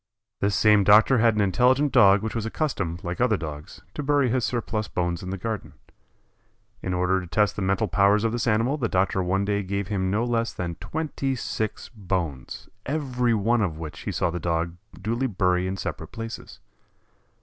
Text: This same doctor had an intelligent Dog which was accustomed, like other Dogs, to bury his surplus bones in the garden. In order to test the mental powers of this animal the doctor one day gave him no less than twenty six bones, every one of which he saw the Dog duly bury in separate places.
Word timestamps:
This 0.39 0.55
same 0.55 0.83
doctor 0.83 1.19
had 1.19 1.35
an 1.35 1.41
intelligent 1.41 1.91
Dog 1.91 2.23
which 2.23 2.33
was 2.33 2.43
accustomed, 2.47 3.03
like 3.03 3.21
other 3.21 3.37
Dogs, 3.37 3.81
to 3.93 4.01
bury 4.01 4.29
his 4.29 4.43
surplus 4.43 4.87
bones 4.87 5.21
in 5.21 5.29
the 5.29 5.37
garden. 5.37 5.73
In 6.81 6.91
order 6.91 7.21
to 7.21 7.27
test 7.27 7.55
the 7.55 7.61
mental 7.61 7.87
powers 7.87 8.23
of 8.23 8.31
this 8.31 8.47
animal 8.47 8.77
the 8.77 8.89
doctor 8.89 9.21
one 9.21 9.45
day 9.45 9.61
gave 9.61 9.89
him 9.89 10.09
no 10.09 10.23
less 10.23 10.53
than 10.53 10.73
twenty 10.79 11.35
six 11.35 11.89
bones, 11.89 12.67
every 12.83 13.35
one 13.35 13.61
of 13.61 13.77
which 13.77 13.99
he 13.99 14.11
saw 14.11 14.31
the 14.31 14.39
Dog 14.39 14.75
duly 14.99 15.27
bury 15.27 15.67
in 15.67 15.77
separate 15.77 16.11
places. 16.11 16.59